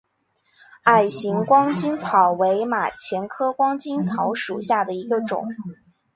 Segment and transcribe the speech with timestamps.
[0.85, 5.47] 矮形光巾草为马钱科光巾草属下的一个种。